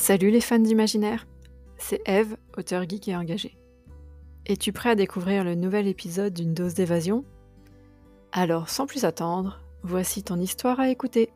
Salut 0.00 0.30
les 0.30 0.40
fans 0.40 0.58
d'imaginaire, 0.58 1.26
c'est 1.76 2.00
Eve, 2.06 2.38
auteur 2.56 2.88
geek 2.88 3.08
et 3.08 3.16
engagé. 3.16 3.58
Es-tu 4.46 4.72
prêt 4.72 4.88
à 4.88 4.94
découvrir 4.94 5.44
le 5.44 5.54
nouvel 5.54 5.86
épisode 5.86 6.32
d'une 6.32 6.54
dose 6.54 6.72
d'évasion? 6.72 7.22
Alors 8.32 8.70
sans 8.70 8.86
plus 8.86 9.04
attendre, 9.04 9.60
voici 9.82 10.22
ton 10.22 10.40
histoire 10.40 10.80
à 10.80 10.88
écouter. 10.88 11.28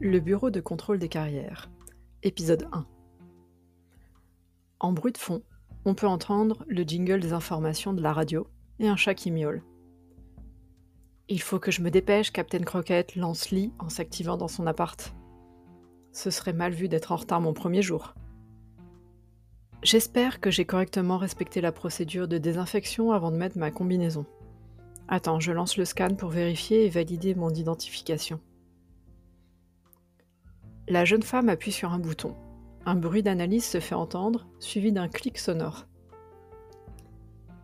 Le 0.00 0.18
bureau 0.18 0.50
de 0.50 0.60
contrôle 0.60 0.98
des 0.98 1.08
carrières, 1.08 1.70
épisode 2.24 2.66
1. 2.72 2.84
En 4.80 4.92
bruit 4.92 5.12
de 5.12 5.18
fond, 5.18 5.44
on 5.84 5.94
peut 5.94 6.08
entendre 6.08 6.64
le 6.66 6.82
jingle 6.82 7.20
des 7.20 7.32
informations 7.32 7.92
de 7.92 8.02
la 8.02 8.12
radio 8.12 8.48
et 8.80 8.88
un 8.88 8.96
chat 8.96 9.14
qui 9.14 9.30
miaule. 9.30 9.62
Il 11.28 11.40
faut 11.40 11.58
que 11.58 11.70
je 11.70 11.80
me 11.80 11.90
dépêche, 11.90 12.32
Captain 12.32 12.60
Croquette 12.60 13.16
lance 13.16 13.50
Lee 13.50 13.72
en 13.78 13.88
s'activant 13.88 14.36
dans 14.36 14.48
son 14.48 14.66
appart. 14.66 15.14
Ce 16.12 16.30
serait 16.30 16.52
mal 16.52 16.72
vu 16.72 16.86
d'être 16.86 17.12
en 17.12 17.16
retard 17.16 17.40
mon 17.40 17.54
premier 17.54 17.80
jour. 17.80 18.14
J'espère 19.82 20.40
que 20.40 20.50
j'ai 20.50 20.66
correctement 20.66 21.16
respecté 21.16 21.62
la 21.62 21.72
procédure 21.72 22.28
de 22.28 22.36
désinfection 22.36 23.10
avant 23.10 23.30
de 23.30 23.36
mettre 23.36 23.58
ma 23.58 23.70
combinaison. 23.70 24.26
Attends, 25.08 25.40
je 25.40 25.52
lance 25.52 25.78
le 25.78 25.86
scan 25.86 26.14
pour 26.14 26.28
vérifier 26.28 26.84
et 26.84 26.90
valider 26.90 27.34
mon 27.34 27.50
identification. 27.50 28.38
La 30.88 31.06
jeune 31.06 31.22
femme 31.22 31.48
appuie 31.48 31.72
sur 31.72 31.92
un 31.92 31.98
bouton. 31.98 32.34
Un 32.84 32.96
bruit 32.96 33.22
d'analyse 33.22 33.64
se 33.64 33.80
fait 33.80 33.94
entendre, 33.94 34.46
suivi 34.60 34.92
d'un 34.92 35.08
clic 35.08 35.38
sonore. 35.38 35.86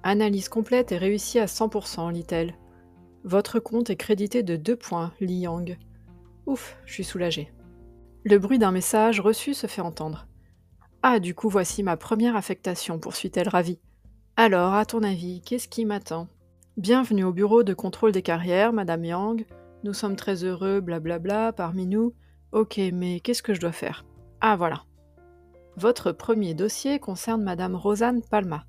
Analyse 0.02 0.48
complète 0.48 0.92
et 0.92 0.98
réussie 0.98 1.38
à 1.38 1.44
100%, 1.44 2.10
lit-elle. 2.10 2.54
Votre 3.24 3.60
compte 3.60 3.90
est 3.90 3.96
crédité 3.96 4.42
de 4.42 4.56
2 4.56 4.76
points, 4.76 5.12
Li 5.20 5.40
Yang. 5.40 5.78
Ouf, 6.46 6.76
je 6.86 6.94
suis 6.94 7.04
soulagée. 7.04 7.52
Le 8.24 8.38
bruit 8.38 8.58
d'un 8.58 8.72
message 8.72 9.20
reçu 9.20 9.52
se 9.52 9.66
fait 9.66 9.82
entendre. 9.82 10.26
Ah, 11.02 11.20
du 11.20 11.34
coup, 11.34 11.50
voici 11.50 11.82
ma 11.82 11.98
première 11.98 12.34
affectation, 12.34 12.98
poursuit-elle 12.98 13.48
ravie. 13.48 13.78
Alors, 14.36 14.74
à 14.74 14.86
ton 14.86 15.02
avis, 15.02 15.42
qu'est-ce 15.42 15.68
qui 15.68 15.84
m'attend? 15.84 16.28
Bienvenue 16.78 17.24
au 17.24 17.32
bureau 17.32 17.62
de 17.62 17.74
contrôle 17.74 18.12
des 18.12 18.22
carrières, 18.22 18.72
Madame 18.72 19.04
Yang. 19.04 19.46
Nous 19.84 19.92
sommes 19.92 20.16
très 20.16 20.44
heureux, 20.44 20.80
blablabla, 20.80 21.52
parmi 21.52 21.86
nous. 21.86 22.14
Ok, 22.52 22.80
mais 22.92 23.20
qu'est-ce 23.20 23.42
que 23.42 23.52
je 23.52 23.60
dois 23.60 23.72
faire? 23.72 24.06
Ah, 24.40 24.56
voilà. 24.56 24.84
Votre 25.76 26.12
premier 26.12 26.54
dossier 26.54 26.98
concerne 26.98 27.42
Madame 27.42 27.74
Rosanne 27.76 28.22
Palma. 28.22 28.64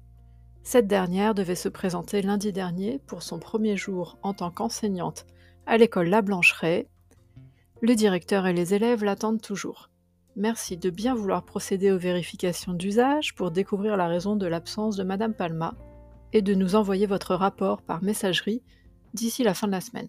Cette 0.63 0.87
dernière 0.87 1.33
devait 1.33 1.55
se 1.55 1.69
présenter 1.69 2.21
lundi 2.21 2.51
dernier 2.51 2.99
pour 3.07 3.23
son 3.23 3.39
premier 3.39 3.77
jour 3.77 4.17
en 4.21 4.33
tant 4.33 4.51
qu'enseignante 4.51 5.25
à 5.65 5.77
l'école 5.77 6.09
La 6.09 6.21
Blancheraie. 6.21 6.87
Le 7.81 7.95
directeur 7.95 8.45
et 8.45 8.53
les 8.53 8.73
élèves 8.73 9.03
l'attendent 9.03 9.41
toujours. 9.41 9.89
Merci 10.35 10.77
de 10.77 10.89
bien 10.89 11.15
vouloir 11.15 11.43
procéder 11.43 11.91
aux 11.91 11.97
vérifications 11.97 12.73
d'usage 12.73 13.33
pour 13.35 13.51
découvrir 13.51 13.97
la 13.97 14.07
raison 14.07 14.35
de 14.35 14.45
l'absence 14.45 14.95
de 14.95 15.03
Madame 15.03 15.33
Palma 15.33 15.73
et 16.31 16.41
de 16.41 16.53
nous 16.53 16.75
envoyer 16.75 17.07
votre 17.07 17.35
rapport 17.35 17.81
par 17.81 18.03
messagerie 18.03 18.61
d'ici 19.13 19.43
la 19.43 19.53
fin 19.53 19.67
de 19.67 19.73
la 19.73 19.81
semaine. 19.81 20.07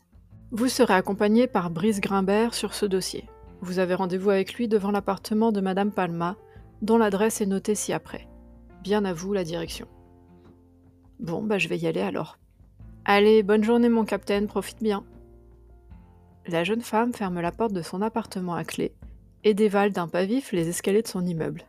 Vous 0.52 0.68
serez 0.68 0.94
accompagné 0.94 1.46
par 1.46 1.70
Brice 1.70 2.00
Grimbert 2.00 2.54
sur 2.54 2.74
ce 2.74 2.84
dossier. 2.84 3.28
Vous 3.62 3.78
avez 3.78 3.94
rendez-vous 3.94 4.30
avec 4.30 4.54
lui 4.54 4.68
devant 4.68 4.90
l'appartement 4.90 5.50
de 5.50 5.60
Madame 5.60 5.92
Palma, 5.92 6.36
dont 6.82 6.98
l'adresse 6.98 7.40
est 7.40 7.46
notée 7.46 7.74
ci-après. 7.74 8.28
Bien 8.82 9.04
à 9.04 9.12
vous 9.12 9.32
la 9.32 9.44
direction. 9.44 9.88
Bon, 11.20 11.42
bah 11.42 11.58
je 11.58 11.68
vais 11.68 11.78
y 11.78 11.86
aller 11.86 12.00
alors. 12.00 12.38
Allez, 13.04 13.42
bonne 13.42 13.64
journée 13.64 13.88
mon 13.88 14.04
capitaine, 14.04 14.46
profite 14.46 14.82
bien. 14.82 15.04
La 16.46 16.64
jeune 16.64 16.82
femme 16.82 17.12
ferme 17.12 17.40
la 17.40 17.52
porte 17.52 17.72
de 17.72 17.82
son 17.82 18.02
appartement 18.02 18.54
à 18.54 18.64
clé 18.64 18.94
et 19.44 19.54
dévale 19.54 19.92
d'un 19.92 20.08
pas 20.08 20.24
vif 20.24 20.52
les 20.52 20.68
escaliers 20.68 21.02
de 21.02 21.08
son 21.08 21.24
immeuble. 21.24 21.64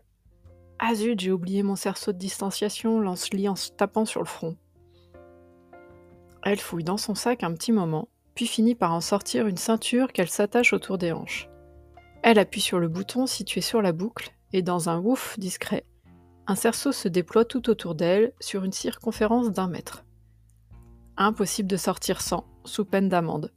Ah 0.80 0.96
zut, 0.96 1.20
j'ai 1.20 1.31
oublié 1.31 1.64
mon 1.64 1.76
cerceau 1.76 2.12
de 2.12 2.18
distanciation, 2.18 3.00
lance-lit 3.00 3.50
en 3.50 3.56
se 3.56 3.72
tapant 3.72 4.06
sur 4.06 4.22
le 4.22 4.28
front. 4.28 4.58
Elle 6.44 6.60
fouille 6.60 6.84
dans 6.84 6.98
son 6.98 7.16
sac 7.16 7.44
un 7.44 7.54
petit 7.54 7.72
moment, 7.72 8.10
puis 8.36 8.48
finit 8.48 8.75
par 8.75 8.94
en 8.94 9.02
sortir 9.02 9.48
une 9.48 9.58
ceinture 9.58 10.12
qu'elle 10.12 10.30
s'attache 10.30 10.74
autour 10.74 10.98
des 10.98 11.12
hanches. 11.12 11.50
Elle 12.22 12.40
appuie 12.40 12.62
sur 12.62 12.80
le 12.80 12.88
bouton 12.88 13.28
situé 13.28 13.62
sur 13.62 13.81
la 13.81 13.92
boucle 13.92 14.34
et 14.52 14.62
dans 14.62 14.90
un 14.90 15.00
ouf 15.00 15.38
discret, 15.40 15.86
un 16.48 16.56
cerceau 16.56 16.92
se 16.92 17.08
déploie 17.08 17.46
tout 17.46 17.70
autour 17.70 17.96
d'elle 17.96 18.34
sur 18.40 18.64
une 18.64 18.74
circonférence 18.74 19.52
d'un 19.52 19.68
mètre. 19.68 20.06
Impossible 21.16 21.70
de 21.70 21.78
sortir 21.78 22.22
sans, 22.22 22.46
sous 22.66 22.86
peine 22.86 23.08
d'amende. 23.08 23.52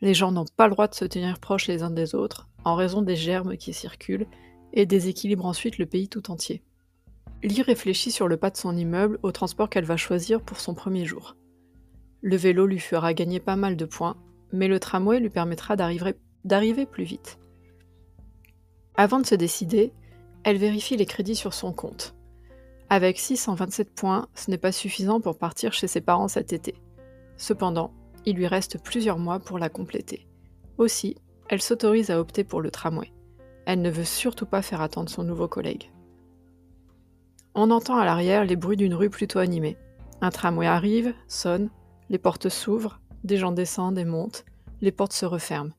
Les 0.00 0.14
gens 0.14 0.32
n'ont 0.32 0.46
pas 0.56 0.68
le 0.68 0.74
droit 0.74 0.88
de 0.88 0.94
se 0.94 1.04
tenir 1.04 1.38
proches 1.38 1.66
les 1.66 1.82
uns 1.82 1.90
des 1.90 2.14
autres, 2.14 2.48
en 2.64 2.76
raison 2.76 3.02
des 3.02 3.16
germes 3.16 3.56
qui 3.56 3.72
circulent 3.72 4.26
et 4.72 4.86
déséquilibrent 4.86 5.46
ensuite 5.46 5.78
le 5.78 5.86
pays 5.86 6.08
tout 6.08 6.30
entier. 6.30 6.62
Lee 7.42 7.62
réfléchit 7.62 8.10
sur 8.10 8.28
le 8.28 8.36
pas 8.36 8.50
de 8.50 8.56
son 8.56 8.76
immeuble 8.76 9.18
au 9.22 9.32
transport 9.32 9.68
qu'elle 9.68 9.84
va 9.84 9.96
choisir 9.96 10.40
pour 10.40 10.60
son 10.60 10.74
premier 10.74 11.04
jour. 11.04 11.36
Le 12.20 12.36
vélo 12.36 12.66
lui 12.66 12.80
fera 12.80 13.14
gagner 13.14 13.40
pas 13.40 13.56
mal 13.56 13.76
de 13.76 13.84
points, 13.84 14.16
mais 14.52 14.68
le 14.68 14.80
tramway 14.80 15.20
lui 15.20 15.30
permettra 15.30 15.76
d'arriver 15.76 16.86
plus 16.86 17.04
vite. 17.04 17.38
Avant 18.96 19.20
de 19.20 19.26
se 19.26 19.36
décider, 19.36 19.92
elle 20.44 20.56
vérifie 20.56 20.96
les 20.96 21.06
crédits 21.06 21.36
sur 21.36 21.54
son 21.54 21.72
compte. 21.72 22.14
Avec 22.90 23.18
627 23.18 23.90
points, 23.90 24.28
ce 24.34 24.50
n'est 24.50 24.58
pas 24.58 24.72
suffisant 24.72 25.20
pour 25.20 25.36
partir 25.38 25.72
chez 25.72 25.88
ses 25.88 26.00
parents 26.00 26.28
cet 26.28 26.52
été. 26.52 26.74
Cependant, 27.36 27.92
il 28.24 28.36
lui 28.36 28.46
reste 28.46 28.82
plusieurs 28.82 29.18
mois 29.18 29.38
pour 29.38 29.58
la 29.58 29.68
compléter. 29.68 30.26
Aussi, 30.78 31.16
elle 31.48 31.62
s'autorise 31.62 32.10
à 32.10 32.18
opter 32.18 32.44
pour 32.44 32.60
le 32.60 32.70
tramway. 32.70 33.12
Elle 33.66 33.82
ne 33.82 33.90
veut 33.90 34.04
surtout 34.04 34.46
pas 34.46 34.62
faire 34.62 34.80
attendre 34.80 35.10
son 35.10 35.22
nouveau 35.22 35.48
collègue. 35.48 35.90
On 37.54 37.70
entend 37.70 37.98
à 37.98 38.04
l'arrière 38.04 38.44
les 38.44 38.56
bruits 38.56 38.76
d'une 38.76 38.94
rue 38.94 39.10
plutôt 39.10 39.38
animée. 39.38 39.76
Un 40.20 40.30
tramway 40.30 40.66
arrive, 40.66 41.14
sonne, 41.26 41.70
les 42.08 42.18
portes 42.18 42.48
s'ouvrent, 42.48 43.00
des 43.24 43.36
gens 43.36 43.52
descendent 43.52 43.98
et 43.98 44.04
montent, 44.04 44.44
les 44.80 44.92
portes 44.92 45.12
se 45.12 45.26
referment. 45.26 45.72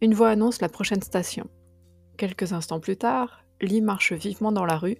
Une 0.00 0.14
voix 0.14 0.28
annonce 0.30 0.60
la 0.60 0.68
prochaine 0.68 1.02
station. 1.02 1.48
Quelques 2.16 2.52
instants 2.52 2.80
plus 2.80 2.96
tard, 2.96 3.43
Lee 3.64 3.80
marche 3.80 4.12
vivement 4.12 4.52
dans 4.52 4.64
la 4.64 4.76
rue, 4.76 4.98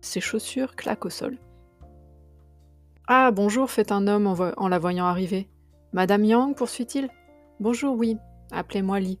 ses 0.00 0.20
chaussures 0.20 0.74
claquent 0.74 1.06
au 1.06 1.10
sol. 1.10 1.38
Ah, 3.06 3.30
bonjour, 3.30 3.70
fait 3.70 3.92
un 3.92 4.08
homme 4.08 4.26
en, 4.26 4.68
la 4.68 4.78
voyant 4.78 5.06
arriver. 5.06 5.48
Madame 5.92 6.24
Yang, 6.24 6.56
poursuit-il? 6.56 7.08
Bonjour, 7.60 7.96
oui, 7.96 8.16
appelez-moi 8.50 8.98
Lee. 8.98 9.20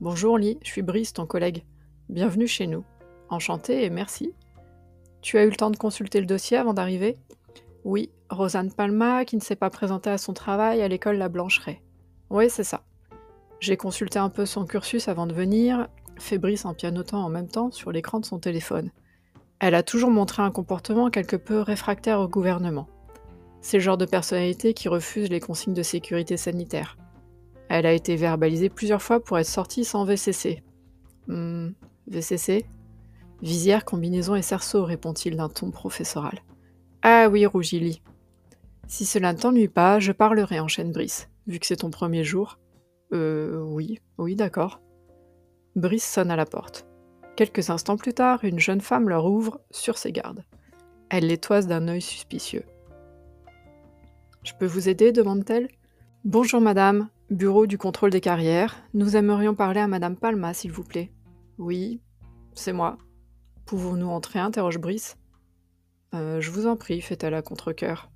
Bonjour 0.00 0.38
Lee, 0.38 0.58
je 0.62 0.70
suis 0.70 0.82
Brice, 0.82 1.12
ton 1.12 1.26
collègue. 1.26 1.64
Bienvenue 2.08 2.46
chez 2.46 2.66
nous. 2.66 2.84
Enchanté 3.30 3.84
et 3.84 3.90
merci. 3.90 4.32
Tu 5.20 5.38
as 5.38 5.44
eu 5.44 5.50
le 5.50 5.56
temps 5.56 5.70
de 5.70 5.76
consulter 5.76 6.20
le 6.20 6.26
dossier 6.26 6.56
avant 6.56 6.74
d'arriver? 6.74 7.16
Oui, 7.84 8.10
Rosanne 8.30 8.72
Palma, 8.72 9.24
qui 9.24 9.36
ne 9.36 9.40
s'est 9.40 9.56
pas 9.56 9.70
présentée 9.70 10.10
à 10.10 10.18
son 10.18 10.32
travail 10.32 10.82
à 10.82 10.88
l'école 10.88 11.16
La 11.16 11.28
Blancheraie. 11.28 11.82
Oui, 12.30 12.48
c'est 12.48 12.64
ça. 12.64 12.82
J'ai 13.60 13.76
consulté 13.76 14.18
un 14.18 14.28
peu 14.28 14.46
son 14.46 14.66
cursus 14.66 15.08
avant 15.08 15.26
de 15.26 15.34
venir, 15.34 15.88
fait 16.18 16.40
en 16.64 16.74
pianotant 16.74 17.24
en 17.24 17.28
même 17.28 17.48
temps 17.48 17.70
sur 17.70 17.92
l'écran 17.92 18.20
de 18.20 18.24
son 18.24 18.38
téléphone. 18.38 18.90
Elle 19.58 19.74
a 19.74 19.82
toujours 19.82 20.10
montré 20.10 20.42
un 20.42 20.50
comportement 20.50 21.10
quelque 21.10 21.36
peu 21.36 21.60
réfractaire 21.60 22.20
au 22.20 22.28
gouvernement. 22.28 22.88
C'est 23.60 23.78
le 23.78 23.82
genre 23.82 23.96
de 23.96 24.04
personnalité 24.04 24.74
qui 24.74 24.88
refuse 24.88 25.30
les 25.30 25.40
consignes 25.40 25.74
de 25.74 25.82
sécurité 25.82 26.36
sanitaire. 26.36 26.98
Elle 27.68 27.86
a 27.86 27.92
été 27.92 28.16
verbalisée 28.16 28.68
plusieurs 28.68 29.02
fois 29.02 29.20
pour 29.20 29.38
être 29.38 29.46
sortie 29.46 29.84
sans 29.84 30.04
VCC. 30.04 30.62
Hmm, 31.28 31.70
VCC 32.06 32.66
Visière, 33.42 33.84
combinaison 33.84 34.34
et 34.34 34.42
cerceau, 34.42 34.84
répond-il 34.84 35.36
d'un 35.36 35.48
ton 35.48 35.70
professoral. 35.70 36.40
Ah 37.02 37.28
oui, 37.30 37.46
rougit 37.46 38.02
Si 38.86 39.04
cela 39.04 39.32
ne 39.32 39.38
t'ennuie 39.38 39.68
pas, 39.68 39.98
je 39.98 40.12
parlerai, 40.12 40.60
enchaîne 40.60 40.92
Brice, 40.92 41.28
vu 41.46 41.58
que 41.58 41.66
c'est 41.66 41.76
ton 41.76 41.90
premier 41.90 42.24
jour. 42.24 42.58
Euh, 43.12 43.62
oui, 43.62 44.00
oui, 44.18 44.36
d'accord. 44.36 44.80
Brice 45.76 46.04
sonne 46.04 46.30
à 46.30 46.36
la 46.36 46.46
porte. 46.46 46.86
Quelques 47.34 47.68
instants 47.68 47.96
plus 47.96 48.14
tard, 48.14 48.44
une 48.44 48.60
jeune 48.60 48.80
femme 48.80 49.08
leur 49.08 49.26
ouvre 49.26 49.60
sur 49.72 49.98
ses 49.98 50.12
gardes. 50.12 50.44
Elle 51.08 51.26
les 51.26 51.38
toise 51.38 51.66
d'un 51.66 51.88
œil 51.88 52.00
suspicieux. 52.00 52.64
Je 54.44 54.52
peux 54.56 54.66
vous 54.66 54.88
aider? 54.88 55.10
demande-t-elle. 55.10 55.68
Bonjour 56.24 56.60
madame, 56.60 57.08
bureau 57.28 57.66
du 57.66 57.76
contrôle 57.76 58.10
des 58.10 58.20
carrières. 58.20 58.76
Nous 58.94 59.16
aimerions 59.16 59.56
parler 59.56 59.80
à 59.80 59.88
madame 59.88 60.16
Palma, 60.16 60.54
s'il 60.54 60.70
vous 60.70 60.84
plaît. 60.84 61.10
Oui, 61.58 62.00
c'est 62.52 62.72
moi. 62.72 62.96
Pouvons-nous 63.66 64.08
entrer? 64.08 64.38
interroge 64.38 64.78
Brice. 64.78 65.16
Euh, 66.14 66.40
je 66.40 66.52
vous 66.52 66.68
en 66.68 66.76
prie, 66.76 67.00
fait-elle 67.00 67.34
à 67.34 67.42
contre-coeur. 67.42 68.12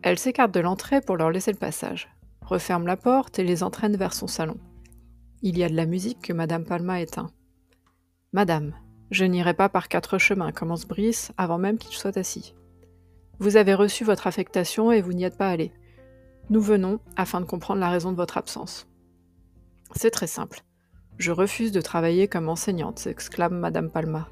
Elle 0.00 0.18
s'écarte 0.18 0.54
de 0.54 0.60
l'entrée 0.60 1.02
pour 1.02 1.18
leur 1.18 1.30
laisser 1.30 1.52
le 1.52 1.58
passage, 1.58 2.08
referme 2.40 2.86
la 2.86 2.96
porte 2.96 3.38
et 3.38 3.44
les 3.44 3.62
entraîne 3.62 3.96
vers 3.96 4.14
son 4.14 4.26
salon. 4.26 4.56
Il 5.46 5.58
y 5.58 5.62
a 5.62 5.68
de 5.68 5.76
la 5.76 5.84
musique 5.84 6.22
que 6.22 6.32
Madame 6.32 6.64
Palma 6.64 7.02
éteint. 7.02 7.30
Madame, 8.32 8.72
je 9.10 9.26
n'irai 9.26 9.52
pas 9.52 9.68
par 9.68 9.88
quatre 9.88 10.16
chemins, 10.16 10.52
commence 10.52 10.86
Brice 10.86 11.32
avant 11.36 11.58
même 11.58 11.76
qu'il 11.76 11.94
soit 11.94 12.16
assis. 12.16 12.54
Vous 13.40 13.58
avez 13.58 13.74
reçu 13.74 14.04
votre 14.04 14.26
affectation 14.26 14.90
et 14.90 15.02
vous 15.02 15.12
n'y 15.12 15.24
êtes 15.24 15.36
pas 15.36 15.50
allé. 15.50 15.70
Nous 16.48 16.62
venons 16.62 16.98
afin 17.16 17.42
de 17.42 17.44
comprendre 17.44 17.80
la 17.80 17.90
raison 17.90 18.10
de 18.10 18.16
votre 18.16 18.38
absence. 18.38 18.88
C'est 19.94 20.10
très 20.10 20.26
simple. 20.26 20.62
Je 21.18 21.30
refuse 21.30 21.72
de 21.72 21.82
travailler 21.82 22.26
comme 22.26 22.48
enseignante, 22.48 22.98
s'exclame 22.98 23.58
Madame 23.58 23.90
Palma. 23.90 24.30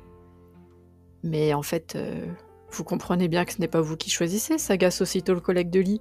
Mais 1.23 1.53
en 1.53 1.63
fait, 1.63 1.95
euh, 1.95 2.25
vous 2.71 2.85
comprenez 2.85 3.29
bien 3.29 3.45
que 3.45 3.53
ce 3.53 3.61
n'est 3.61 3.69
pas 3.69 3.83
vous 3.83 3.99
qui 3.99 4.09
choisissez, 4.09 4.57
s'agace 4.57 5.03
aussitôt 5.03 5.35
le 5.35 5.41
collègue 5.41 5.69
de 5.69 5.81
lit. 5.81 6.01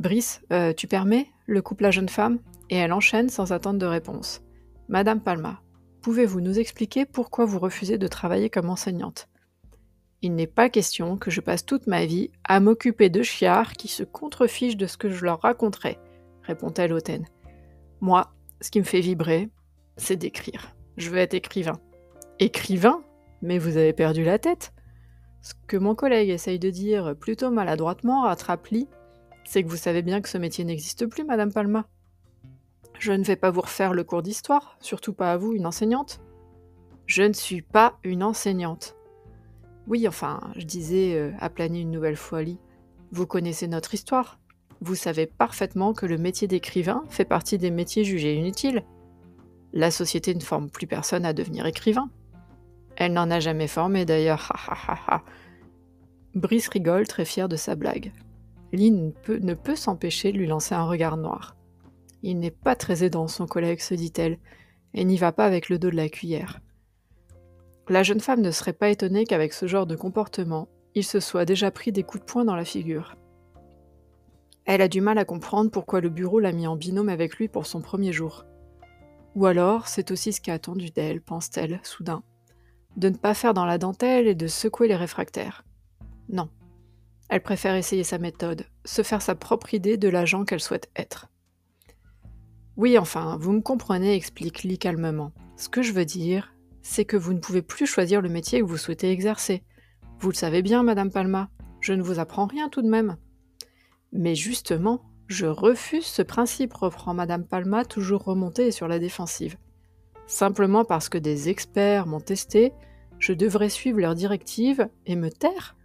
Brice, 0.00 0.42
euh, 0.52 0.72
tu 0.72 0.88
permets 0.88 1.28
le 1.46 1.62
couple 1.62 1.84
la 1.84 1.92
jeune 1.92 2.08
femme? 2.08 2.40
Et 2.70 2.76
elle 2.76 2.92
enchaîne 2.92 3.28
sans 3.28 3.52
attendre 3.52 3.78
de 3.78 3.86
réponse. 3.86 4.42
Madame 4.88 5.20
Palma, 5.20 5.60
pouvez-vous 6.00 6.40
nous 6.40 6.58
expliquer 6.58 7.04
pourquoi 7.04 7.44
vous 7.44 7.58
refusez 7.58 7.98
de 7.98 8.08
travailler 8.08 8.48
comme 8.48 8.70
enseignante? 8.70 9.28
Il 10.22 10.34
n'est 10.34 10.46
pas 10.46 10.70
question 10.70 11.16
que 11.16 11.30
je 11.30 11.40
passe 11.40 11.66
toute 11.66 11.86
ma 11.86 12.06
vie 12.06 12.30
à 12.44 12.60
m'occuper 12.60 13.10
de 13.10 13.22
chiards 13.22 13.72
qui 13.72 13.88
se 13.88 14.02
contrefichent 14.02 14.76
de 14.76 14.86
ce 14.86 14.96
que 14.96 15.10
je 15.10 15.24
leur 15.24 15.40
raconterai, 15.40 15.98
répond-elle 16.42 16.92
hautaine. 16.92 17.26
Moi, 18.00 18.32
ce 18.60 18.70
qui 18.70 18.78
me 18.78 18.84
fait 18.84 19.00
vibrer, 19.00 19.50
c'est 19.96 20.16
d'écrire. 20.16 20.74
Je 20.96 21.10
veux 21.10 21.18
être 21.18 21.34
écrivain. 21.34 21.80
Écrivain? 22.38 23.02
Mais 23.42 23.58
vous 23.58 23.76
avez 23.76 23.92
perdu 23.92 24.24
la 24.24 24.38
tête 24.38 24.72
Ce 25.42 25.54
que 25.66 25.76
mon 25.76 25.94
collègue 25.94 26.28
essaye 26.28 26.58
de 26.58 26.70
dire 26.70 27.14
plutôt 27.18 27.50
maladroitement 27.50 28.22
rattrape-lit 28.22 28.88
c'est 29.44 29.64
que 29.64 29.68
vous 29.68 29.76
savez 29.76 30.02
bien 30.02 30.20
que 30.20 30.28
ce 30.28 30.38
métier 30.38 30.64
n'existe 30.64 31.06
plus, 31.06 31.24
Madame 31.24 31.52
Palma. 31.52 31.86
Je 33.00 33.12
ne 33.12 33.24
vais 33.24 33.36
pas 33.36 33.50
vous 33.50 33.62
refaire 33.62 33.94
le 33.94 34.04
cours 34.04 34.20
d'histoire, 34.20 34.76
surtout 34.78 35.14
pas 35.14 35.32
à 35.32 35.38
vous, 35.38 35.54
une 35.54 35.64
enseignante. 35.64 36.20
Je 37.06 37.22
ne 37.22 37.32
suis 37.32 37.62
pas 37.62 37.98
une 38.04 38.22
enseignante. 38.22 38.94
Oui, 39.86 40.06
enfin, 40.06 40.38
je 40.54 40.66
disais, 40.66 41.14
euh, 41.14 41.32
une 41.58 41.90
nouvelle 41.90 42.18
fois 42.18 42.42
Lee, 42.42 42.58
vous 43.10 43.26
connaissez 43.26 43.68
notre 43.68 43.94
histoire. 43.94 44.38
Vous 44.82 44.94
savez 44.94 45.24
parfaitement 45.24 45.94
que 45.94 46.04
le 46.04 46.18
métier 46.18 46.46
d'écrivain 46.46 47.02
fait 47.08 47.24
partie 47.24 47.56
des 47.56 47.70
métiers 47.70 48.04
jugés 48.04 48.34
inutiles. 48.34 48.84
La 49.72 49.90
société 49.90 50.34
ne 50.34 50.40
forme 50.40 50.68
plus 50.68 50.86
personne 50.86 51.24
à 51.24 51.32
devenir 51.32 51.64
écrivain. 51.64 52.10
Elle 52.96 53.14
n'en 53.14 53.30
a 53.30 53.40
jamais 53.40 53.66
formé 53.66 54.04
d'ailleurs. 54.04 54.52
Brice 56.34 56.68
rigole, 56.68 57.06
très 57.06 57.24
fier 57.24 57.48
de 57.48 57.56
sa 57.56 57.76
blague. 57.76 58.12
Lynn 58.74 59.14
ne 59.26 59.54
peut, 59.54 59.74
s'empêcher 59.74 60.32
de 60.32 60.36
lui 60.36 60.46
lancer 60.46 60.74
un 60.74 60.84
regard 60.84 61.16
noir. 61.16 61.56
Il 62.22 62.38
n'est 62.38 62.50
pas 62.50 62.76
très 62.76 63.04
aidant, 63.04 63.28
son 63.28 63.46
collègue, 63.46 63.80
se 63.80 63.94
dit-elle, 63.94 64.38
et 64.94 65.04
n'y 65.04 65.16
va 65.16 65.32
pas 65.32 65.46
avec 65.46 65.68
le 65.68 65.78
dos 65.78 65.90
de 65.90 65.96
la 65.96 66.08
cuillère. 66.08 66.60
La 67.88 68.02
jeune 68.02 68.20
femme 68.20 68.40
ne 68.40 68.50
serait 68.50 68.72
pas 68.72 68.90
étonnée 68.90 69.24
qu'avec 69.24 69.52
ce 69.52 69.66
genre 69.66 69.86
de 69.86 69.96
comportement, 69.96 70.68
il 70.94 71.04
se 71.04 71.20
soit 71.20 71.44
déjà 71.44 71.70
pris 71.70 71.92
des 71.92 72.02
coups 72.02 72.24
de 72.24 72.30
poing 72.30 72.44
dans 72.44 72.56
la 72.56 72.64
figure. 72.64 73.16
Elle 74.64 74.82
a 74.82 74.88
du 74.88 75.00
mal 75.00 75.18
à 75.18 75.24
comprendre 75.24 75.70
pourquoi 75.70 76.00
le 76.00 76.10
bureau 76.10 76.38
l'a 76.38 76.52
mis 76.52 76.66
en 76.66 76.76
binôme 76.76 77.08
avec 77.08 77.36
lui 77.36 77.48
pour 77.48 77.66
son 77.66 77.80
premier 77.80 78.12
jour. 78.12 78.44
Ou 79.34 79.46
alors, 79.46 79.88
c'est 79.88 80.10
aussi 80.10 80.32
ce 80.32 80.40
qu'a 80.40 80.54
attendu 80.54 80.90
d'elle, 80.90 81.20
pense-t-elle, 81.20 81.80
soudain. 81.82 82.22
De 82.96 83.08
ne 83.08 83.16
pas 83.16 83.34
faire 83.34 83.54
dans 83.54 83.64
la 83.64 83.78
dentelle 83.78 84.26
et 84.26 84.34
de 84.34 84.46
secouer 84.46 84.88
les 84.88 84.96
réfractaires. 84.96 85.64
Non, 86.28 86.48
elle 87.30 87.42
préfère 87.42 87.76
essayer 87.76 88.02
sa 88.02 88.18
méthode, 88.18 88.66
se 88.84 89.02
faire 89.02 89.22
sa 89.22 89.36
propre 89.36 89.72
idée 89.72 89.96
de 89.96 90.08
l'agent 90.08 90.44
qu'elle 90.44 90.60
souhaite 90.60 90.90
être. 90.96 91.29
Oui, 92.76 92.98
enfin, 92.98 93.36
vous 93.40 93.52
me 93.52 93.60
comprenez, 93.60 94.14
explique 94.14 94.62
Lee 94.62 94.78
calmement. 94.78 95.32
Ce 95.56 95.68
que 95.68 95.82
je 95.82 95.92
veux 95.92 96.04
dire, 96.04 96.54
c'est 96.82 97.04
que 97.04 97.16
vous 97.16 97.34
ne 97.34 97.38
pouvez 97.38 97.62
plus 97.62 97.86
choisir 97.86 98.20
le 98.20 98.28
métier 98.28 98.60
que 98.60 98.64
vous 98.64 98.76
souhaitez 98.76 99.10
exercer. 99.10 99.62
Vous 100.18 100.30
le 100.30 100.34
savez 100.34 100.62
bien, 100.62 100.82
Madame 100.82 101.10
Palma, 101.10 101.50
je 101.80 101.92
ne 101.92 102.02
vous 102.02 102.18
apprends 102.18 102.46
rien 102.46 102.68
tout 102.68 102.82
de 102.82 102.88
même. 102.88 103.16
Mais 104.12 104.34
justement, 104.34 105.02
je 105.26 105.46
refuse 105.46 106.06
ce 106.06 106.22
principe, 106.22 106.74
reprend 106.74 107.14
Madame 107.14 107.46
Palma, 107.46 107.84
toujours 107.84 108.24
remontée 108.24 108.68
et 108.68 108.72
sur 108.72 108.88
la 108.88 108.98
défensive. 108.98 109.56
Simplement 110.26 110.84
parce 110.84 111.08
que 111.08 111.18
des 111.18 111.48
experts 111.48 112.06
m'ont 112.06 112.20
testé, 112.20 112.72
je 113.18 113.32
devrais 113.32 113.68
suivre 113.68 114.00
leurs 114.00 114.14
directives 114.14 114.88
et 115.06 115.16
me 115.16 115.30
taire 115.30 115.76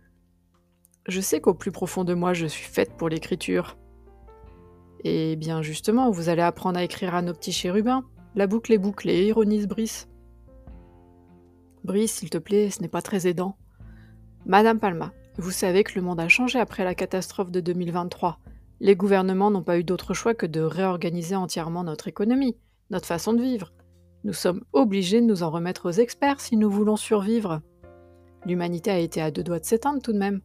je 1.07 1.21
sais 1.21 1.39
qu'au 1.39 1.53
plus 1.53 1.71
profond 1.71 2.03
de 2.03 2.13
moi, 2.13 2.33
je 2.33 2.45
suis 2.45 2.65
faite 2.65 2.93
pour 2.97 3.09
l'écriture. 3.09 3.77
Et 5.07 5.35
bien 5.35 5.61
justement, 5.61 6.09
vous 6.09 6.29
allez 6.29 6.41
apprendre 6.41 6.79
à 6.79 6.83
écrire 6.83 7.13
à 7.13 7.21
nos 7.21 7.33
petits 7.33 7.51
chérubins. 7.51 8.03
La 8.33 8.47
boucle 8.47 8.73
est 8.73 8.79
bouclée, 8.79 9.27
ironise 9.27 9.67
Brice. 9.67 10.09
Brice, 11.83 12.15
s'il 12.15 12.31
te 12.31 12.39
plaît, 12.39 12.71
ce 12.71 12.81
n'est 12.81 12.87
pas 12.87 13.03
très 13.03 13.27
aidant. 13.27 13.55
Madame 14.47 14.79
Palma, 14.79 15.13
vous 15.37 15.51
savez 15.51 15.83
que 15.83 15.93
le 15.93 16.01
monde 16.01 16.19
a 16.19 16.27
changé 16.27 16.59
après 16.59 16.83
la 16.83 16.95
catastrophe 16.95 17.51
de 17.51 17.59
2023. 17.59 18.39
Les 18.79 18.95
gouvernements 18.95 19.51
n'ont 19.51 19.61
pas 19.61 19.77
eu 19.77 19.83
d'autre 19.83 20.15
choix 20.15 20.33
que 20.33 20.47
de 20.47 20.61
réorganiser 20.61 21.35
entièrement 21.35 21.83
notre 21.83 22.07
économie, 22.07 22.57
notre 22.89 23.05
façon 23.05 23.33
de 23.33 23.43
vivre. 23.43 23.73
Nous 24.23 24.33
sommes 24.33 24.63
obligés 24.73 25.21
de 25.21 25.27
nous 25.27 25.43
en 25.43 25.51
remettre 25.51 25.87
aux 25.87 25.91
experts 25.91 26.41
si 26.41 26.57
nous 26.57 26.71
voulons 26.71 26.97
survivre. 26.97 27.61
L'humanité 28.47 28.89
a 28.89 28.97
été 28.97 29.21
à 29.21 29.29
deux 29.29 29.43
doigts 29.43 29.59
de 29.59 29.65
s'éteindre 29.65 30.01
tout 30.01 30.13
de 30.13 30.17
même 30.17 30.41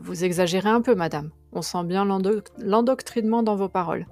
vous 0.00 0.24
exagérez 0.24 0.68
un 0.68 0.82
peu, 0.82 0.94
madame. 0.94 1.30
On 1.52 1.62
sent 1.62 1.84
bien 1.84 2.04
l'endoctrinement 2.04 3.42
dans 3.42 3.56
vos 3.56 3.68
paroles. 3.68 4.06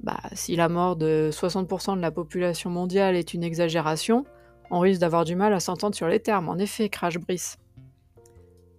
Bah, 0.00 0.20
si 0.32 0.56
la 0.56 0.68
mort 0.68 0.96
de 0.96 1.30
60% 1.32 1.96
de 1.96 2.02
la 2.02 2.10
population 2.10 2.70
mondiale 2.70 3.16
est 3.16 3.34
une 3.34 3.44
exagération, 3.44 4.24
on 4.70 4.80
risque 4.80 5.00
d'avoir 5.00 5.24
du 5.24 5.36
mal 5.36 5.52
à 5.52 5.60
s'entendre 5.60 5.94
sur 5.94 6.08
les 6.08 6.20
termes, 6.20 6.48
en 6.48 6.58
effet, 6.58 6.88
crash 6.88 7.18
Brice. 7.18 7.58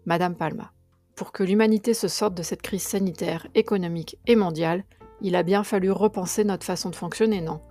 Madame 0.06 0.36
Palma, 0.36 0.72
pour 1.16 1.32
que 1.32 1.44
l'humanité 1.44 1.94
se 1.94 2.08
sorte 2.08 2.36
de 2.36 2.44
cette 2.44 2.62
crise 2.62 2.84
sanitaire, 2.84 3.48
économique 3.56 4.18
et 4.28 4.36
mondiale, 4.36 4.84
il 5.22 5.36
a 5.36 5.44
bien 5.44 5.64
fallu 5.64 5.90
repenser 5.90 6.44
notre 6.44 6.66
façon 6.66 6.90
de 6.90 6.96
fonctionner, 6.96 7.42
non? 7.42 7.62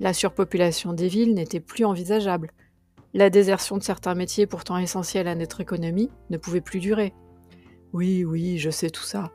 La 0.00 0.12
surpopulation 0.12 0.92
des 0.92 1.08
villes 1.08 1.34
n'était 1.34 1.60
plus 1.60 1.84
envisageable. 1.84 2.50
La 3.14 3.30
désertion 3.30 3.76
de 3.76 3.82
certains 3.82 4.14
métiers 4.14 4.46
pourtant 4.46 4.78
essentiels 4.78 5.28
à 5.28 5.34
notre 5.34 5.60
économie 5.60 6.10
ne 6.30 6.36
pouvait 6.36 6.60
plus 6.60 6.80
durer. 6.80 7.14
Oui, 7.92 8.24
oui, 8.24 8.58
je 8.58 8.70
sais 8.70 8.90
tout 8.90 9.02
ça. 9.02 9.30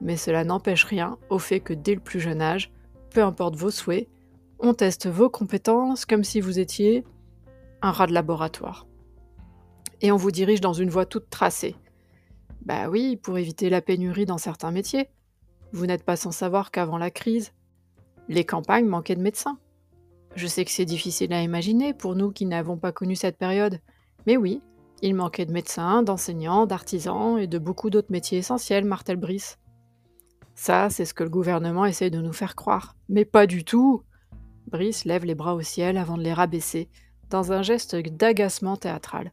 Mais 0.00 0.16
cela 0.16 0.44
n'empêche 0.44 0.84
rien 0.84 1.18
au 1.30 1.38
fait 1.38 1.60
que 1.60 1.74
dès 1.74 1.94
le 1.94 2.00
plus 2.00 2.20
jeune 2.20 2.42
âge, 2.42 2.72
peu 3.10 3.22
importe 3.22 3.56
vos 3.56 3.70
souhaits, 3.70 4.08
on 4.58 4.74
teste 4.74 5.06
vos 5.06 5.28
compétences 5.28 6.04
comme 6.04 6.24
si 6.24 6.40
vous 6.40 6.58
étiez 6.58 7.04
un 7.82 7.90
rat 7.90 8.06
de 8.06 8.12
laboratoire. 8.12 8.86
Et 10.00 10.10
on 10.10 10.16
vous 10.16 10.30
dirige 10.30 10.60
dans 10.60 10.72
une 10.72 10.90
voie 10.90 11.06
toute 11.06 11.30
tracée. 11.30 11.76
Bah 12.64 12.88
oui, 12.88 13.16
pour 13.16 13.38
éviter 13.38 13.70
la 13.70 13.82
pénurie 13.82 14.26
dans 14.26 14.38
certains 14.38 14.70
métiers. 14.70 15.08
Vous 15.72 15.86
n'êtes 15.86 16.04
pas 16.04 16.16
sans 16.16 16.32
savoir 16.32 16.70
qu'avant 16.70 16.98
la 16.98 17.10
crise, 17.10 17.52
les 18.28 18.44
campagnes 18.44 18.86
manquaient 18.86 19.16
de 19.16 19.22
médecins. 19.22 19.58
Je 20.34 20.46
sais 20.46 20.64
que 20.64 20.70
c'est 20.70 20.84
difficile 20.84 21.32
à 21.32 21.42
imaginer 21.42 21.92
pour 21.92 22.14
nous 22.14 22.30
qui 22.30 22.46
n'avons 22.46 22.76
pas 22.76 22.92
connu 22.92 23.16
cette 23.16 23.36
période, 23.36 23.80
mais 24.26 24.36
oui, 24.36 24.62
il 25.02 25.14
manquait 25.14 25.46
de 25.46 25.52
médecins, 25.52 26.02
d'enseignants, 26.02 26.64
d'artisans 26.64 27.38
et 27.38 27.48
de 27.48 27.58
beaucoup 27.58 27.90
d'autres 27.90 28.12
métiers 28.12 28.38
essentiels, 28.38 28.84
Martel 28.84 29.16
Brice. 29.16 29.58
Ça, 30.54 30.90
c'est 30.90 31.04
ce 31.04 31.12
que 31.12 31.24
le 31.24 31.30
gouvernement 31.30 31.84
essaye 31.84 32.10
de 32.10 32.20
nous 32.20 32.32
faire 32.32 32.54
croire. 32.54 32.94
Mais 33.08 33.24
pas 33.24 33.46
du 33.46 33.64
tout 33.64 34.02
Brice 34.68 35.04
lève 35.04 35.24
les 35.24 35.34
bras 35.34 35.54
au 35.54 35.60
ciel 35.60 35.98
avant 35.98 36.16
de 36.16 36.22
les 36.22 36.32
rabaisser, 36.32 36.88
dans 37.30 37.52
un 37.52 37.62
geste 37.62 37.96
d'agacement 37.96 38.76
théâtral. 38.76 39.32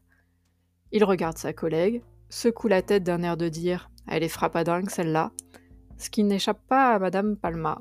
Il 0.92 1.04
regarde 1.04 1.38
sa 1.38 1.52
collègue, 1.52 2.02
secoue 2.28 2.68
la 2.68 2.82
tête 2.82 3.04
d'un 3.04 3.22
air 3.22 3.36
de 3.36 3.48
dire 3.48 3.90
Elle 4.08 4.24
est 4.24 4.28
frappadingue, 4.28 4.90
celle-là, 4.90 5.30
ce 5.98 6.10
qui 6.10 6.24
n'échappe 6.24 6.66
pas 6.66 6.94
à 6.94 6.98
Madame 6.98 7.36
Palma, 7.36 7.80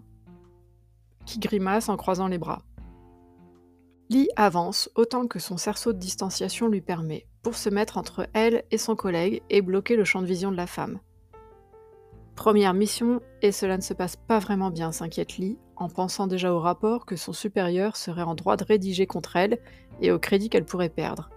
qui 1.26 1.40
grimace 1.40 1.90
en 1.90 1.98
croisant 1.98 2.28
les 2.28 2.38
bras. 2.38 2.62
Lee 4.12 4.28
avance 4.36 4.90
autant 4.96 5.28
que 5.28 5.38
son 5.38 5.58
cerceau 5.58 5.94
de 5.94 6.00
distanciation 6.00 6.68
lui 6.68 6.82
permet, 6.82 7.28
pour 7.44 7.56
se 7.56 7.70
mettre 7.70 8.00
entre 8.00 8.28
elle 8.34 8.64
et 8.72 8.80
son 8.80 8.96
collègue 8.96 9.44
et 9.52 9.62
bloquer 9.62 9.96
le 9.96 10.04
champ 10.04 10.24
de 10.24 10.28
vision 10.28 10.52
de 10.52 10.58
la 10.58 10.66
femme. 10.66 11.00
Première 12.36 12.74
mission, 12.74 13.22
et 13.44 13.52
cela 13.52 13.78
ne 13.78 13.84
se 13.84 13.94
passe 13.94 14.16
pas 14.16 14.40
vraiment 14.40 14.72
bien, 14.72 14.92
s'inquiète 14.92 15.38
Lee, 15.38 15.60
en 15.76 15.90
pensant 15.90 16.26
déjà 16.26 16.52
au 16.52 16.60
rapport 16.60 17.06
que 17.06 17.16
son 17.16 17.34
supérieur 17.34 17.98
serait 17.98 18.24
en 18.24 18.34
droit 18.34 18.58
de 18.58 18.64
rédiger 18.64 19.06
contre 19.06 19.36
elle 19.36 19.60
et 20.02 20.12
au 20.12 20.18
crédit 20.18 20.50
qu'elle 20.50 20.66
pourrait 20.66 20.90
perdre. 20.90 21.30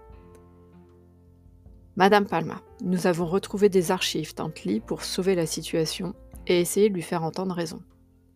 Madame 1.97 2.26
Palma, 2.26 2.62
nous 2.83 3.07
avons 3.07 3.26
retrouvé 3.26 3.69
des 3.69 3.91
archives, 3.91 4.33
tante 4.33 4.62
Lee, 4.64 4.81
pour 4.81 5.02
sauver 5.02 5.35
la 5.35 5.45
situation 5.45 6.14
et 6.47 6.61
essayer 6.61 6.88
de 6.88 6.95
lui 6.95 7.02
faire 7.02 7.23
entendre 7.23 7.55
raison. 7.55 7.83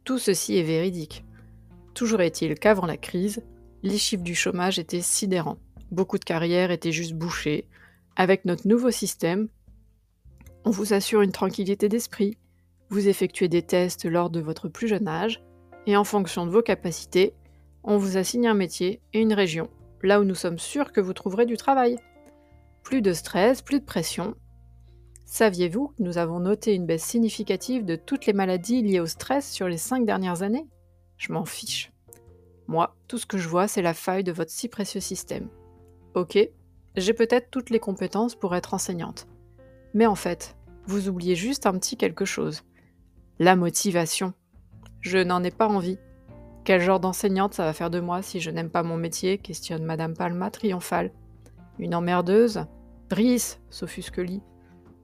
Tout 0.04 0.18
ceci 0.18 0.58
est 0.58 0.62
véridique. 0.62 1.24
Toujours 1.94 2.20
est-il 2.20 2.54
qu'avant 2.56 2.84
la 2.84 2.98
crise, 2.98 3.42
les 3.86 3.98
chiffres 3.98 4.24
du 4.24 4.34
chômage 4.34 4.78
étaient 4.78 5.00
sidérants. 5.00 5.58
Beaucoup 5.92 6.18
de 6.18 6.24
carrières 6.24 6.72
étaient 6.72 6.92
juste 6.92 7.14
bouchées. 7.14 7.68
Avec 8.16 8.44
notre 8.44 8.66
nouveau 8.66 8.90
système, 8.90 9.48
on 10.64 10.70
vous 10.70 10.92
assure 10.92 11.22
une 11.22 11.30
tranquillité 11.30 11.88
d'esprit, 11.88 12.36
vous 12.88 13.06
effectuez 13.06 13.46
des 13.46 13.62
tests 13.62 14.04
lors 14.04 14.30
de 14.30 14.40
votre 14.40 14.68
plus 14.68 14.88
jeune 14.88 15.06
âge, 15.06 15.42
et 15.86 15.96
en 15.96 16.02
fonction 16.02 16.46
de 16.46 16.50
vos 16.50 16.62
capacités, 16.62 17.34
on 17.84 17.96
vous 17.96 18.16
assigne 18.16 18.48
un 18.48 18.54
métier 18.54 19.00
et 19.12 19.20
une 19.20 19.32
région, 19.32 19.70
là 20.02 20.20
où 20.20 20.24
nous 20.24 20.34
sommes 20.34 20.58
sûrs 20.58 20.90
que 20.90 21.00
vous 21.00 21.12
trouverez 21.12 21.46
du 21.46 21.56
travail. 21.56 21.96
Plus 22.82 23.02
de 23.02 23.12
stress, 23.12 23.62
plus 23.62 23.78
de 23.78 23.84
pression. 23.84 24.34
Saviez-vous 25.24 25.88
que 25.88 26.02
nous 26.02 26.18
avons 26.18 26.40
noté 26.40 26.74
une 26.74 26.86
baisse 26.86 27.04
significative 27.04 27.84
de 27.84 27.94
toutes 27.94 28.26
les 28.26 28.32
maladies 28.32 28.82
liées 28.82 29.00
au 29.00 29.06
stress 29.06 29.48
sur 29.48 29.68
les 29.68 29.78
cinq 29.78 30.04
dernières 30.04 30.42
années? 30.42 30.66
Je 31.18 31.32
m'en 31.32 31.44
fiche. 31.44 31.92
Moi, 32.68 32.96
tout 33.08 33.18
ce 33.18 33.26
que 33.26 33.38
je 33.38 33.48
vois, 33.48 33.68
c'est 33.68 33.82
la 33.82 33.94
faille 33.94 34.24
de 34.24 34.32
votre 34.32 34.50
si 34.50 34.68
précieux 34.68 35.00
système. 35.00 35.48
Ok, 36.14 36.38
j'ai 36.96 37.12
peut-être 37.12 37.50
toutes 37.50 37.70
les 37.70 37.78
compétences 37.78 38.34
pour 38.34 38.54
être 38.54 38.74
enseignante. 38.74 39.28
Mais 39.94 40.06
en 40.06 40.14
fait, 40.14 40.56
vous 40.86 41.08
oubliez 41.08 41.36
juste 41.36 41.66
un 41.66 41.72
petit 41.72 41.96
quelque 41.96 42.24
chose. 42.24 42.62
La 43.38 43.56
motivation. 43.56 44.32
Je 45.00 45.18
n'en 45.18 45.44
ai 45.44 45.50
pas 45.50 45.68
envie. 45.68 45.98
Quel 46.64 46.80
genre 46.80 47.00
d'enseignante 47.00 47.54
ça 47.54 47.64
va 47.64 47.72
faire 47.72 47.90
de 47.90 48.00
moi 48.00 48.22
si 48.22 48.40
je 48.40 48.50
n'aime 48.50 48.70
pas 48.70 48.82
mon 48.82 48.96
métier 48.96 49.38
questionne 49.38 49.84
Madame 49.84 50.14
Palma 50.14 50.50
triomphale. 50.50 51.12
Une 51.78 51.94
emmerdeuse? 51.94 52.64
Brice, 53.08 53.60
s'offusque 53.70 54.16
Lee. 54.16 54.42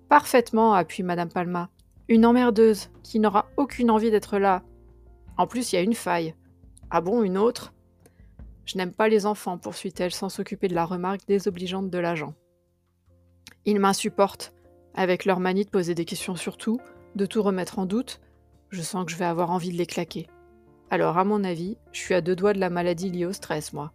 Parfaitement, 0.08 0.74
appuie 0.74 1.04
Madame 1.04 1.28
Palma. 1.28 1.70
Une 2.08 2.26
emmerdeuse 2.26 2.90
qui 3.02 3.20
n'aura 3.20 3.46
aucune 3.56 3.90
envie 3.90 4.10
d'être 4.10 4.38
là. 4.38 4.62
En 5.36 5.46
plus, 5.46 5.72
il 5.72 5.76
y 5.76 5.78
a 5.78 5.82
une 5.82 5.94
faille. 5.94 6.34
Ah 6.94 7.00
bon, 7.00 7.22
une 7.22 7.38
autre? 7.38 7.72
Je 8.66 8.76
n'aime 8.76 8.92
pas 8.92 9.08
les 9.08 9.24
enfants, 9.24 9.56
poursuit-elle 9.56 10.12
sans 10.12 10.28
s'occuper 10.28 10.68
de 10.68 10.74
la 10.74 10.84
remarque 10.84 11.26
désobligeante 11.26 11.88
de 11.88 11.96
l'agent. 11.96 12.34
Ils 13.64 13.80
m'insupportent, 13.80 14.52
avec 14.92 15.24
leur 15.24 15.40
manie 15.40 15.64
de 15.64 15.70
poser 15.70 15.94
des 15.94 16.04
questions 16.04 16.36
sur 16.36 16.58
tout, 16.58 16.80
de 17.16 17.24
tout 17.24 17.42
remettre 17.42 17.78
en 17.78 17.86
doute. 17.86 18.20
Je 18.68 18.82
sens 18.82 19.06
que 19.06 19.10
je 19.10 19.16
vais 19.16 19.24
avoir 19.24 19.50
envie 19.50 19.72
de 19.72 19.78
les 19.78 19.86
claquer. 19.86 20.26
Alors, 20.90 21.16
à 21.16 21.24
mon 21.24 21.44
avis, 21.44 21.78
je 21.92 21.98
suis 22.00 22.12
à 22.12 22.20
deux 22.20 22.36
doigts 22.36 22.52
de 22.52 22.60
la 22.60 22.68
maladie 22.68 23.08
liée 23.08 23.24
au 23.24 23.32
stress, 23.32 23.72
moi. 23.72 23.94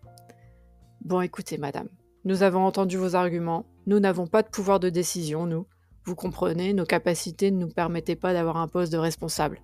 Bon, 1.01 1.21
écoutez, 1.21 1.59
madame, 1.59 1.89
nous 2.25 2.41
avons 2.41 2.65
entendu 2.65 2.97
vos 2.97 3.13
arguments, 3.13 3.67
nous 3.85 3.99
n'avons 3.99 4.25
pas 4.25 4.41
de 4.41 4.49
pouvoir 4.49 4.79
de 4.79 4.89
décision, 4.89 5.45
nous. 5.45 5.67
Vous 6.03 6.15
comprenez, 6.15 6.73
nos 6.73 6.85
capacités 6.85 7.51
ne 7.51 7.59
nous 7.59 7.69
permettaient 7.69 8.15
pas 8.15 8.33
d'avoir 8.33 8.57
un 8.57 8.67
poste 8.67 8.91
de 8.91 8.97
responsable. 8.97 9.61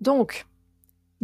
Donc, 0.00 0.46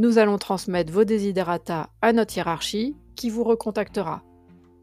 nous 0.02 0.18
allons 0.18 0.36
transmettre 0.36 0.92
vos 0.92 1.04
desiderata 1.04 1.88
à 2.02 2.12
notre 2.12 2.36
hiérarchie 2.36 2.96
qui 3.14 3.30
vous 3.30 3.44
recontactera. 3.44 4.24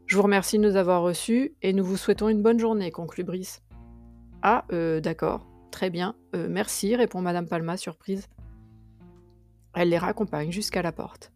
Je 0.06 0.16
vous 0.16 0.22
remercie 0.22 0.56
de 0.56 0.62
nous 0.62 0.76
avoir 0.76 1.02
reçus 1.02 1.52
et 1.60 1.74
nous 1.74 1.84
vous 1.84 1.98
souhaitons 1.98 2.30
une 2.30 2.40
bonne 2.40 2.58
journée, 2.58 2.90
conclut 2.90 3.22
Brice. 3.22 3.60
Ah, 4.40 4.64
euh, 4.72 4.98
d'accord, 5.00 5.46
très 5.70 5.90
bien, 5.90 6.14
euh, 6.34 6.46
merci, 6.48 6.96
répond 6.96 7.20
Madame 7.20 7.46
Palma, 7.46 7.76
surprise. 7.76 8.28
Elle 9.74 9.90
les 9.90 9.98
raccompagne 9.98 10.50
jusqu'à 10.50 10.80
la 10.80 10.90
porte. 10.90 11.32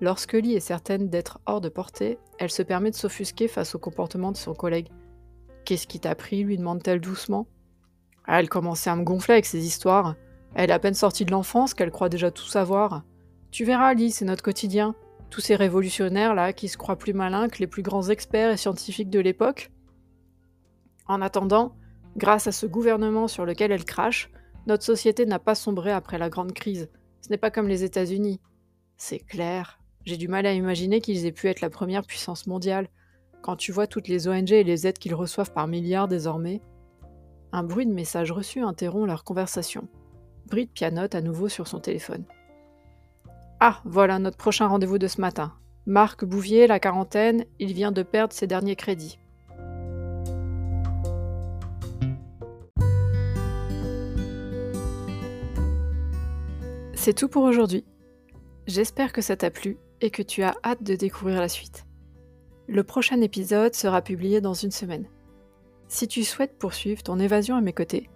Lorsque 0.00 0.32
Lee 0.32 0.54
est 0.54 0.58
certaine 0.58 1.08
d'être 1.08 1.38
hors 1.46 1.60
de 1.60 1.68
portée, 1.68 2.18
elle 2.40 2.50
se 2.50 2.64
permet 2.64 2.90
de 2.90 2.96
s'offusquer 2.96 3.46
face 3.46 3.76
au 3.76 3.78
comportement 3.78 4.32
de 4.32 4.38
son 4.38 4.54
collègue. 4.54 4.88
Qu'est-ce 5.64 5.86
qui 5.86 6.00
t'a 6.00 6.16
pris 6.16 6.42
lui 6.42 6.58
demande-t-elle 6.58 7.00
doucement. 7.00 7.46
Ah, 8.26 8.40
elle 8.40 8.48
commençait 8.48 8.90
à 8.90 8.96
me 8.96 9.04
gonfler 9.04 9.34
avec 9.34 9.46
ses 9.46 9.64
histoires. 9.64 10.16
Elle 10.56 10.70
est 10.70 10.72
à 10.72 10.80
peine 10.80 10.94
sortie 10.94 11.24
de 11.24 11.30
l'enfance 11.30 11.74
qu'elle 11.74 11.92
croit 11.92 12.08
déjà 12.08 12.32
tout 12.32 12.48
savoir. 12.48 13.04
Tu 13.50 13.64
verras, 13.64 13.94
Lee, 13.94 14.12
c'est 14.12 14.24
notre 14.24 14.42
quotidien. 14.42 14.94
Tous 15.28 15.40
ces 15.40 15.56
révolutionnaires 15.56 16.34
là 16.34 16.52
qui 16.52 16.68
se 16.68 16.76
croient 16.76 16.98
plus 16.98 17.14
malins 17.14 17.48
que 17.48 17.58
les 17.58 17.66
plus 17.66 17.82
grands 17.82 18.08
experts 18.08 18.50
et 18.50 18.56
scientifiques 18.56 19.10
de 19.10 19.20
l'époque. 19.20 19.70
En 21.06 21.20
attendant, 21.20 21.74
grâce 22.16 22.46
à 22.46 22.52
ce 22.52 22.66
gouvernement 22.66 23.28
sur 23.28 23.44
lequel 23.44 23.72
elle 23.72 23.84
crache, 23.84 24.30
notre 24.66 24.84
société 24.84 25.26
n'a 25.26 25.38
pas 25.38 25.54
sombré 25.54 25.90
après 25.90 26.18
la 26.18 26.28
grande 26.28 26.52
crise. 26.52 26.90
Ce 27.22 27.28
n'est 27.30 27.38
pas 27.38 27.50
comme 27.50 27.68
les 27.68 27.82
États-Unis. 27.82 28.40
C'est 28.96 29.18
clair. 29.18 29.80
J'ai 30.04 30.16
du 30.16 30.28
mal 30.28 30.46
à 30.46 30.52
imaginer 30.52 31.00
qu'ils 31.00 31.26
aient 31.26 31.32
pu 31.32 31.48
être 31.48 31.60
la 31.60 31.70
première 31.70 32.04
puissance 32.04 32.46
mondiale. 32.46 32.88
Quand 33.42 33.56
tu 33.56 33.72
vois 33.72 33.86
toutes 33.86 34.08
les 34.08 34.28
ONG 34.28 34.52
et 34.52 34.64
les 34.64 34.86
aides 34.86 34.98
qu'ils 34.98 35.14
reçoivent 35.14 35.52
par 35.52 35.66
milliards 35.66 36.08
désormais. 36.08 36.60
Un 37.52 37.64
bruit 37.64 37.86
de 37.86 37.92
message 37.92 38.30
reçu 38.30 38.60
interrompt 38.60 39.08
leur 39.08 39.24
conversation. 39.24 39.88
Brit 40.46 40.66
pianote 40.66 41.14
à 41.14 41.20
nouveau 41.20 41.48
sur 41.48 41.66
son 41.66 41.80
téléphone. 41.80 42.24
Ah, 43.62 43.82
voilà 43.84 44.18
notre 44.18 44.38
prochain 44.38 44.66
rendez-vous 44.68 44.96
de 44.96 45.06
ce 45.06 45.20
matin. 45.20 45.52
Marc 45.84 46.24
Bouvier, 46.24 46.66
la 46.66 46.80
quarantaine, 46.80 47.44
il 47.58 47.74
vient 47.74 47.92
de 47.92 48.02
perdre 48.02 48.32
ses 48.32 48.46
derniers 48.46 48.74
crédits. 48.74 49.18
C'est 56.94 57.12
tout 57.12 57.28
pour 57.28 57.42
aujourd'hui. 57.42 57.84
J'espère 58.66 59.12
que 59.12 59.20
ça 59.20 59.36
t'a 59.36 59.50
plu 59.50 59.76
et 60.00 60.10
que 60.10 60.22
tu 60.22 60.42
as 60.42 60.54
hâte 60.64 60.82
de 60.82 60.94
découvrir 60.94 61.38
la 61.38 61.48
suite. 61.48 61.84
Le 62.66 62.82
prochain 62.82 63.20
épisode 63.20 63.74
sera 63.74 64.00
publié 64.00 64.40
dans 64.40 64.54
une 64.54 64.70
semaine. 64.70 65.04
Si 65.86 66.08
tu 66.08 66.24
souhaites 66.24 66.58
poursuivre 66.58 67.02
ton 67.02 67.18
évasion 67.18 67.56
à 67.56 67.60
mes 67.60 67.74
côtés, 67.74 68.08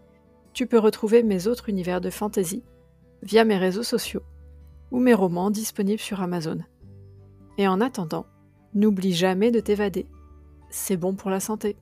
tu 0.55 0.67
peux 0.67 0.79
retrouver 0.79 1.23
mes 1.23 1.49
autres 1.49 1.69
univers 1.69 2.01
de 2.01 2.09
fantasy 2.09 2.63
via 3.23 3.45
mes 3.45 3.59
réseaux 3.59 3.83
sociaux 3.83 4.23
ou 4.91 5.01
mes 5.01 5.15
romans 5.15 5.51
disponibles 5.51 6.01
sur 6.01 6.21
Amazon. 6.21 6.59
Et 7.59 7.69
en 7.69 7.81
attendant, 7.81 8.27
n'oublie 8.75 9.13
jamais 9.13 9.51
de 9.51 9.61
t'évader. 9.61 10.07
C'est 10.71 10.97
bon 10.97 11.15
pour 11.15 11.31
la 11.31 11.41
santé. 11.41 11.77